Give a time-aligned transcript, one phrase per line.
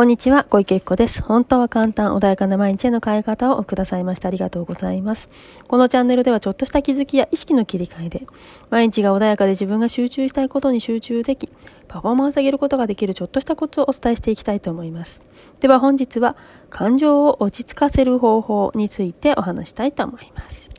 [0.00, 1.22] こんにちは、小池子です。
[1.22, 5.28] 本当は簡単、穏やかな毎日への変え方をくださいましてありがとうございます。
[5.68, 8.26] このチャンネルではちょっとした気づきや意識の切り替えで、
[8.70, 11.50] 毎日が穏やかで自分が集中したいことに集中でき、
[11.86, 15.20] パフォーマンス上げることができるちょっとしたコツをお伝えしていきたいと思います。
[15.60, 16.34] では本日は、
[16.70, 20.70] 感情を落ち着かせる方法についてお話したいと思います。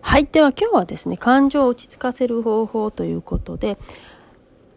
[0.00, 0.26] はい。
[0.26, 3.78] では今日はですね、感情を落ち着かせる方法ということで、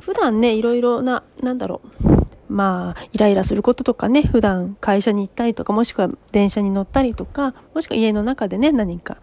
[0.00, 2.15] 普段ね、いろいろな、なんだろう、
[2.48, 9.18] まあ、イライラすることとかね、普段会社に行ったりとか、もしくは電車に乗ったりとか、もしくは家の中でね、何か、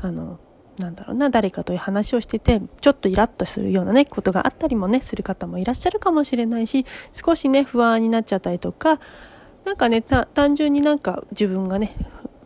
[0.00, 0.38] あの、
[0.78, 9.00] なんだろうな、誰かという話をしてて、ちょっとイラッとするようなね、ことがあったりもね、する方もいらっしゃるかもしれないし、少しね、不安になっちゃったりとか、
[9.64, 11.94] なんかね、単純になんか自分がね、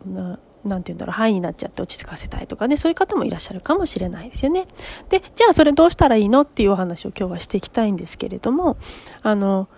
[0.05, 4.65] ななんて言うんだろう、範囲になっちゃって落ち着かせたいとかね、そういう方もいらっしゃるかもしれないですよね。
[5.09, 6.41] で、じゃあそれどうしたらいいの？
[6.41, 8.77] っていうお話を今日はしていきたいんですけれども、
[9.21, 9.69] あの、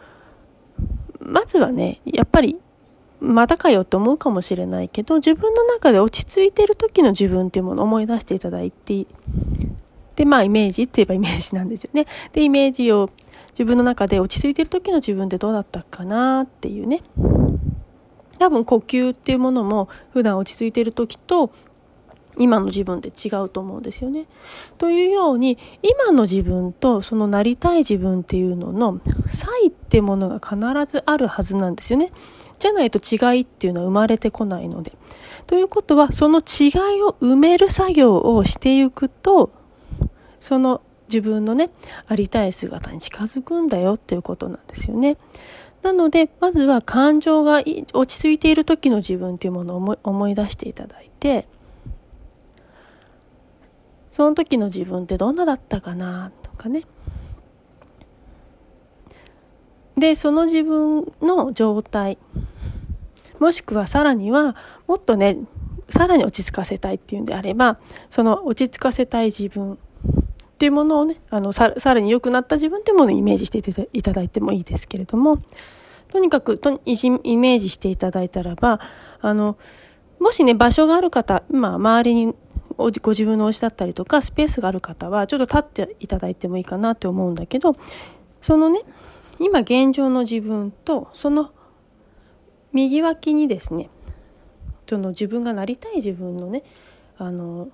[1.27, 2.57] まずはね、やっぱり、
[3.19, 9.05] またかよって思うかもしれないけど、自分の中で落ち着いてる時の自分っていうものを思い出していただいて、
[10.15, 12.07] で、まあ、イメージって言えばイメージなんですよね。
[12.31, 13.09] で、イメージを
[13.49, 17.03] 自分の中で落ち着いてる時の自分ってどうだったかなっていうね。
[18.39, 21.51] 多分呼吸っていうものも普段落ち着いてる時と
[22.37, 24.25] 今の自分って違うと思うんですよね。
[24.77, 30.57] というように今の自分とそのなりたい自分っていうのの差異ってものが必
[30.91, 32.11] ずあるはずなんですよね。
[32.59, 34.93] じゃないと違いっていうのは生まれてこないので。
[35.45, 39.51] ということはその違いを埋める作業をしていくと
[40.39, 41.69] その自分のね
[42.07, 45.17] ありたい姿に近づくんだよっていうことなんですよね。
[45.83, 51.47] なのでまずは感情が落ち着いている時の自分っていうものを思い出していただいて
[54.17, 56.85] その時の自分ってどんなだったかなとかね。
[59.95, 62.17] でその自分の状態
[63.37, 64.55] もしくはさらには
[64.87, 65.37] もっとね
[65.87, 67.77] さらに落ち着かせたいっていうんであれば
[68.09, 69.77] その落ち着かせたい自分っ
[70.57, 73.59] ていうものをねあのさらに良くなった自分っていうものをイメージして
[73.93, 75.43] いただいてもいいですけれども。
[76.09, 76.95] とにかくとイ
[77.37, 78.79] メージしていただいたらば
[79.19, 79.57] あの
[80.19, 82.35] もしね場所がある方、まあ、周りに
[82.77, 87.75] ご自分のお家だったりとかスペースがある方はちょっと立っていただいてもいいかなって思うんだけど
[88.41, 88.81] そのね
[89.39, 91.51] 今現状の自分とその
[92.73, 93.89] 右脇にですね
[94.87, 96.63] その自分がなりたい自分のね
[97.17, 97.69] あの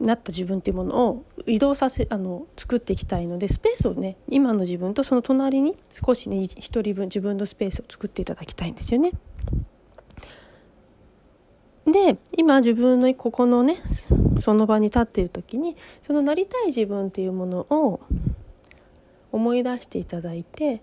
[0.00, 9.12] なった自分っていうものを移動させあの作っていきたいのでスペースをね今の自分とその隣に少しね一人分自分のスペースを作っていただきたいんですよね。
[11.86, 13.78] で今自分のここのね
[14.38, 18.00] その場に立っている時にそのなりたい自分っていうものを
[19.32, 20.80] 思い出していただいて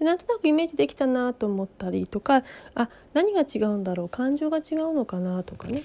[0.00, 2.44] なんとなくイメージできたなと思ったりとか
[2.74, 5.82] あ何が違うんだろう感情が違うのかなとかね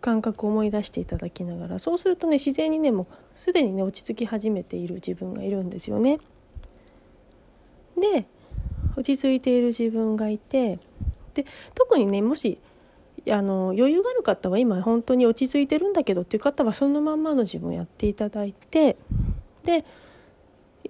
[0.00, 6.18] 感覚を思い出していただきながらそうするとね自然にねもうすでにね落ち着き始めている自分がいるんですよね。
[7.96, 8.26] で
[8.96, 10.78] 落ち着いている自分がいて
[11.34, 12.58] で特にねもし
[13.30, 18.96] あの余裕がある方は今本当に落ち着いてるんだけどっていう方はそのまんまの自分をやっていただいて
[19.64, 19.84] で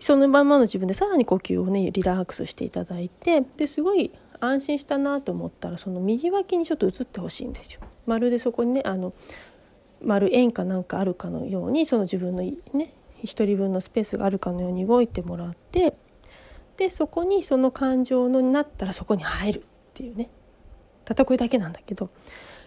[0.00, 4.10] そのまんまの自分でさらに呼吸をねリラックスしていただいてですごい
[4.40, 7.80] 安心したなと思ったらその右脇にちょっと移ってほしいんですよ。
[8.06, 9.12] まるでそこにねあの
[10.02, 15.94] 丸円かなんかあるかのようにその自分のね一人分のスペースがあるかのように動いてもらって
[16.76, 20.28] でそこにその感情のになったらそこに入るっていうね。
[21.04, 22.10] たったこれだけなんだけど。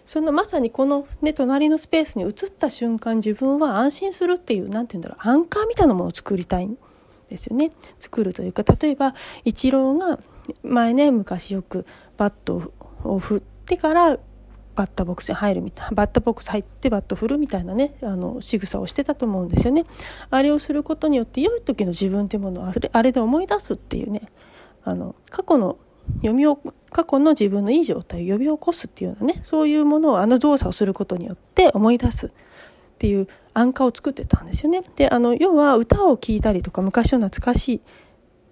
[0.05, 6.77] そのまさにこの、ね、隣のスペースに移った瞬間自分は安心するっていう何て言うんだろうアンカーみたいなものを作りたいん
[7.29, 7.73] ですよね。
[7.99, 10.19] 作るというか例えばイチローが
[10.63, 12.71] 前ね昔よくバット
[13.03, 14.17] を振ってから
[14.75, 19.85] バッターボックスに入るみたいなバッターボックス入ってバット振るみたいなねあの仕草をしてたと思うんですよね。
[20.29, 24.21] あれをすることによって良い時の自分っていうものをあれあれで思い出すっていうね。
[24.85, 25.77] あの過去の
[26.21, 26.61] 読みを
[26.97, 32.31] 過去の自分のいい状態を呼び起こすっていうようなねそういうものをあの動作をすることによって思い出すっ
[32.97, 34.81] ていう安価を作ってたんですよね。
[34.95, 37.81] であの要は歌を聴いたりとか昔の懐かしい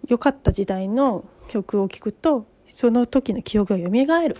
[0.09, 4.37] 良かった時代の曲を聴くとその時の記憶が蘇る。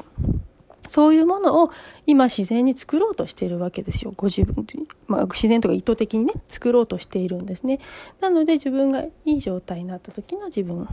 [0.87, 1.71] そういうものを
[2.05, 4.13] 今自然に作ろうとしているわけですよ。
[4.15, 4.67] ご自分、
[5.07, 7.79] まあ、自然とか意図的にね、作ろうとしているんですね。
[8.21, 10.87] なので自分がいい状態になった時の自分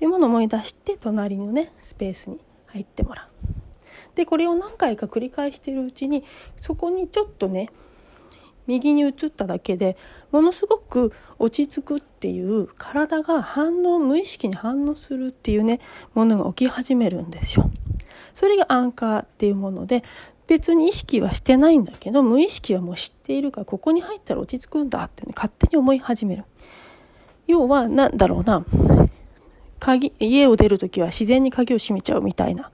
[0.00, 4.16] っていうものを思い出して隣のねスペースに入ってもらう。
[4.16, 6.24] でこれを何回か繰り返しているうちに
[6.56, 7.68] そこにちょっとね
[8.66, 9.98] 右に移っただけで
[10.32, 15.80] ものすごく落ち着くっていう体が反応無意識に反応するっていうね
[16.14, 17.70] ものが起き始めるんですよ。
[18.32, 20.02] それがアンカーっていうもので
[20.46, 26.44] 別に意識はしてないんだけど無意識はもう知っているからここに入ったら落ち着くんだって、ね、勝手に思い始める。
[27.46, 28.64] 要は何だろうな
[29.80, 32.70] 鍵家を出る時は自然に鍵を閉めちゃうみたいな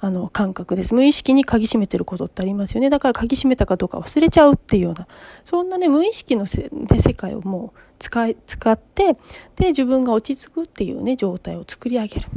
[0.00, 0.94] あの感覚です。
[0.94, 2.90] 無意識に鍵閉めてることってありますよね。
[2.90, 5.08] だから鍵閉めたかどうか忘れちゃうっていうような、
[5.44, 9.16] そんなね、無意識のせで世界をもう使い、使って、
[9.56, 12.28] で、自分が落ち着くっていうね、状態を作り上げる。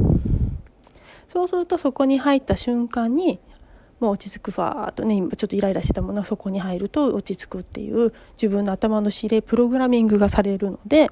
[1.28, 3.38] そうするとそこに入った瞬間に、
[4.00, 11.10] もう落ち着くファーっとね、今ちょっとイライラしてたものがそこに入ると落ち着くっていう自分の頭の指令、プログラミングがされるので、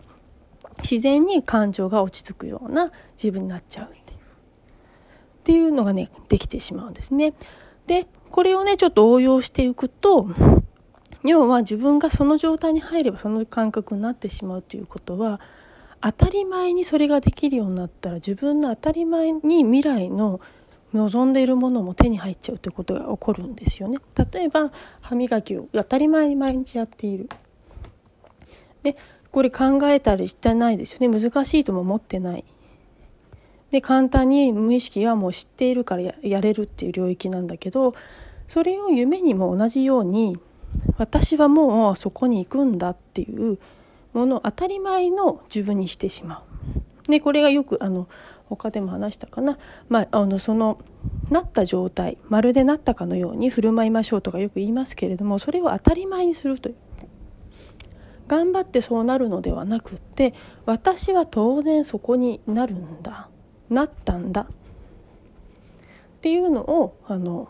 [0.80, 3.90] 自然に感情が落ち着くような自分になっちゃう。
[5.40, 7.34] っていうのがね、できてしまうんですね。
[7.86, 10.28] で、これをね、ちょっと応用していくと、
[11.24, 15.40] 要は自分がその状態に入ればその感覚になってしまうということは、
[16.02, 20.40] 当たり前にそれができるようになったら自分の当たり前に未来の
[20.92, 23.98] 望んでいるものも手に入っちゃうということが起こるんですよね。
[24.32, 27.28] 例えば歯磨きを当たり前に毎日やっている。
[28.82, 28.96] で
[29.30, 31.20] これ考えたりしてないですよね。
[31.20, 32.44] 難しいとも思ってない。
[33.70, 37.94] で簡単に無意識がもう知っているからやれるっていう領域なんだけど
[38.48, 40.40] それを夢にも同じように
[40.98, 43.58] 私はもうそこに行くんだっていう
[44.12, 46.42] ものを当たり前の自分にしてしま
[47.06, 47.10] う。
[47.10, 48.08] でこれがよくあの
[48.48, 50.78] 他でも話したかな、まあ、あのその
[51.30, 56.74] なった状態まるでなったかのように振る舞いましょうとかよく言いますけれどもそれを当たり前にするという。
[58.30, 60.34] 頑張ってそうなるのではなくって
[60.64, 63.28] 私は当然そこになるんだ
[63.68, 64.46] なったんだっ
[66.20, 67.48] ていうのをあの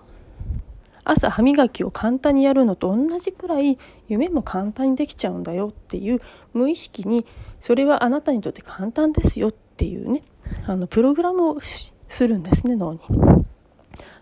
[1.05, 3.79] 朝歯磨きを簡単にやるのと同じくらい
[4.09, 6.23] 夢も簡単にできちゃうんだよっていう
[6.55, 7.27] 無意識に
[7.61, 10.23] それはあなたにとって簡単ですよっていうね
[10.67, 11.93] あのプログラムをす
[12.27, 13.01] るんですね脳に。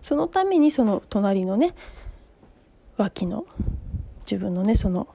[0.02, 1.76] そのためにその隣のね
[2.96, 3.46] 脇の
[4.22, 5.06] 自分のねその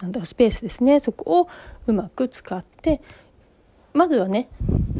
[0.00, 1.00] なんだろうスペースですね。
[1.00, 1.48] そこを
[1.86, 3.00] うまく使って
[3.92, 4.48] まずはね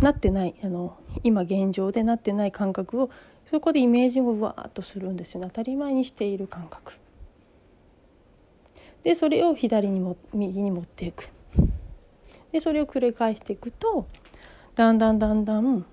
[0.00, 3.10] なってないあの今現状でなってない感覚を
[3.44, 5.48] そこでイメージをわーっとするんですよね。
[5.48, 6.94] 当たり前にしている感覚。
[9.02, 11.28] でそれを左にも右に持っていく。
[12.52, 14.06] でそれを繰り返していくと
[14.75, 15.84] だんだんだんだん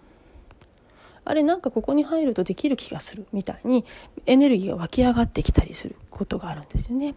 [1.25, 3.85] あれなんかここに入るとできる気がするみたいに
[4.25, 7.15] エネルギーが湧き上がってきたりすることがあるんですよね。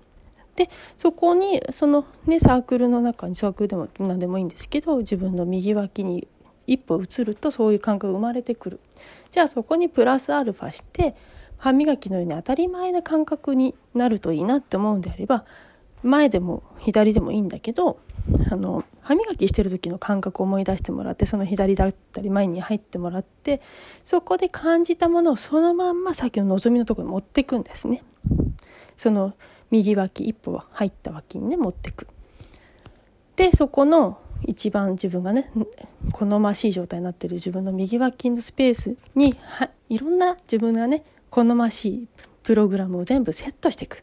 [0.57, 6.27] でそこにそのねサークルの中にサークルでも何でもいいんですけど自分の右脇に
[6.67, 8.81] 一歩移るとそういう感覚が生まれてくる
[9.31, 11.15] じゃあそこにプラスアルファして
[11.59, 15.45] 歯磨きのように当たり前な感覚になるといいなって思うんであれば
[16.03, 17.99] 前でも左でもいいんだけど
[18.51, 23.61] あの歯磨きしてる時の感覚を思い出してもらってその左だったり前に入ってもらって
[24.05, 28.03] そこで感じたものをそのまんまさっきの望みのところに持っていくんですね。
[28.97, 29.35] その
[29.71, 32.07] 右脇一歩入った脇にね持ってく。
[33.37, 35.51] でそこの一番自分がね
[36.13, 42.09] 好ましい状態になってる自分の右脇のスペースにはいろんな自分がね好ましい
[42.43, 44.03] プログラムを全部セットしていく。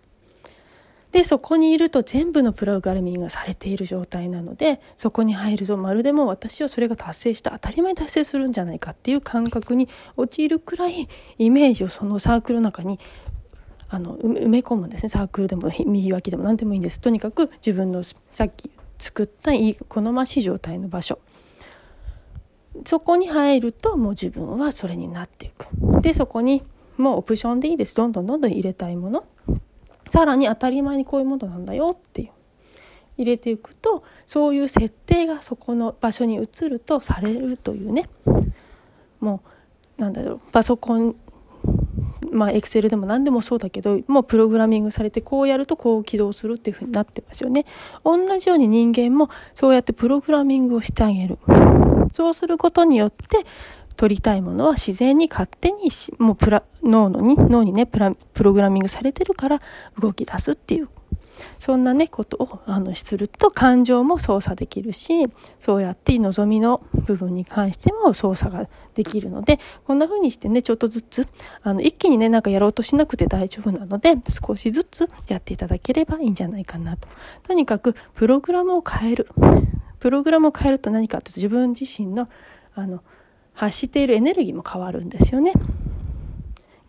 [1.14, 9.88] でそこにいると全部のプログラミングがされている状態なのでそこに入るとまるでも私はそれが達成した当たり前に達成するんじゃないかっていう感覚に
[10.18, 13.00] 陥るくらいイメージをそのサークルの中に
[13.94, 15.10] あの埋め込むんですね。
[15.10, 17.00] サークルでも右脇でも何でもいいんです。
[17.00, 21.20] とにかく自分のさっき作ったいい好ましい状態の場所。
[22.86, 25.68] そこに入るともう自分はそれになっていく。
[26.02, 26.64] でそこに
[26.98, 27.96] もうオプションでいいです。
[27.96, 29.26] どんどんどんどん入れたいもの。
[30.12, 31.96] さらに当たり前にこういうものなんだよ。
[31.96, 32.30] っていう。
[33.20, 38.10] 入れていくとそういう設定がそこの場所に移るとされるというね。
[39.20, 39.44] も
[40.00, 40.40] うなんだろう。
[40.52, 41.16] パソコン
[42.34, 47.66] まあ、Excel でも何でもそうだけど、もうプログラミングされて、こうやるとこう起動するっていうふうになってますよね。
[48.04, 51.38] 同じように人間もそうやってプログラミングをしてあげる。
[52.12, 53.46] そうすることによって、
[53.96, 59.60] 取りたいものは自然に勝手に、もうプラ、脳のに、脳にね、プラ、プログラミングされてるから
[60.00, 60.90] 動き出すっていう
[61.60, 65.28] そんなね、ことを、あの、すると感情も操作できるし、
[65.60, 71.28] そうやって望みの部分に関しても操作ができるので、こんな風にしてね、ちょっとずつ、
[71.62, 77.08] あの、一気にね、なんかやろうとしなくて大丈夫なので、少しずつやっていただければいいんじゃないかなと。
[77.44, 79.28] とにかく、プログラムを変える。
[80.00, 82.28] プログラムを変えると何かというと、自分自身の、
[82.76, 83.02] あの、
[83.54, 85.54] 発しているエネルギーも変わるんですよね。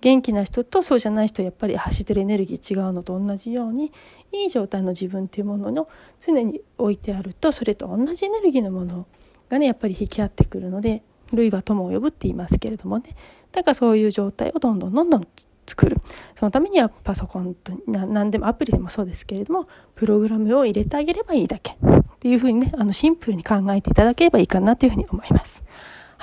[0.04, 3.90] 元気な人とそうじゃない人やっぱり走ってるエネルギー違うのと同じように
[4.32, 5.88] いい状態の自分っていうものの
[6.20, 9.06] 常に置いてあるとそれと同じエネルギーのもの
[9.48, 13.16] がねやっぱり引き合ってくるので類は友を呼ぶって言いますけれどもね
[13.50, 15.26] だからそういう状態をどんどんどんどん
[15.66, 15.96] 作る
[16.38, 21.76] そのためにはパソコンと何でもアプリでもそうですけれどもプログラムを入れてあげればいいだけっ
[22.20, 25.64] ていうふうにねあのシンプルに考えていただければいいかなというふうに思います。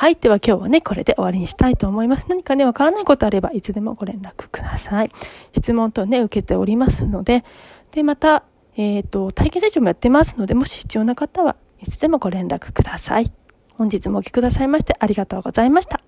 [0.01, 0.15] はい。
[0.15, 2.25] では今日はね、これで終わりにしたいと思います。
[2.27, 5.11] 何かね、わからないことあれば、いつでもご連絡ください。
[5.53, 7.43] 質問とね、受けておりますので、
[7.91, 8.43] で、また、
[8.77, 13.31] えっ、ー、と、体験セッションもやってますので、もし必要な方はいつでもご連絡ください。
[13.77, 15.99] 本日もお聴きくださいましてありがとうございました。